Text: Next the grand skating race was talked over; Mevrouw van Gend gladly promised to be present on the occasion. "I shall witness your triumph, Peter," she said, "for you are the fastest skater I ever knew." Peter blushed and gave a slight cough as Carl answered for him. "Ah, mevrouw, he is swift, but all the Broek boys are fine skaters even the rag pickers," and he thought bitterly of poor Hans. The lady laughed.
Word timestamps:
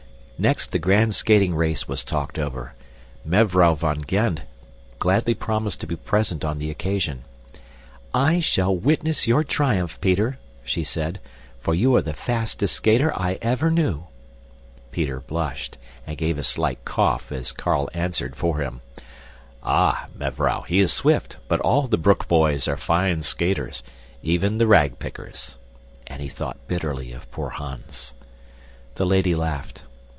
Next 0.43 0.71
the 0.71 0.79
grand 0.79 1.13
skating 1.13 1.53
race 1.53 1.87
was 1.87 2.03
talked 2.03 2.39
over; 2.39 2.73
Mevrouw 3.23 3.75
van 3.75 4.01
Gend 4.07 4.41
gladly 4.97 5.35
promised 5.35 5.81
to 5.81 5.85
be 5.85 5.95
present 5.95 6.43
on 6.43 6.57
the 6.57 6.71
occasion. 6.71 7.25
"I 8.11 8.39
shall 8.39 8.75
witness 8.75 9.27
your 9.27 9.43
triumph, 9.43 10.01
Peter," 10.01 10.39
she 10.63 10.83
said, 10.83 11.19
"for 11.59 11.75
you 11.75 11.95
are 11.95 12.01
the 12.01 12.15
fastest 12.15 12.73
skater 12.73 13.13
I 13.15 13.37
ever 13.43 13.69
knew." 13.69 14.05
Peter 14.89 15.19
blushed 15.19 15.77
and 16.07 16.17
gave 16.17 16.39
a 16.39 16.43
slight 16.43 16.83
cough 16.85 17.31
as 17.31 17.51
Carl 17.51 17.87
answered 17.93 18.35
for 18.35 18.57
him. 18.63 18.81
"Ah, 19.61 20.07
mevrouw, 20.17 20.63
he 20.63 20.79
is 20.79 20.91
swift, 20.91 21.37
but 21.47 21.59
all 21.59 21.85
the 21.85 21.99
Broek 21.99 22.27
boys 22.27 22.67
are 22.67 22.77
fine 22.77 23.21
skaters 23.21 23.83
even 24.23 24.57
the 24.57 24.65
rag 24.65 24.97
pickers," 24.97 25.57
and 26.07 26.19
he 26.19 26.29
thought 26.29 26.57
bitterly 26.67 27.11
of 27.13 27.29
poor 27.29 27.49
Hans. 27.51 28.15
The 28.95 29.05
lady 29.05 29.35
laughed. 29.35 29.83